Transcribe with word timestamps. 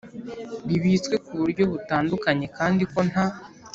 bibitswe 0.67 1.15
ku 1.25 1.31
buryo 1.39 1.63
butandukanye 1.71 2.45
kandi 2.57 2.83
ko 2.91 2.99
nta 3.09 3.25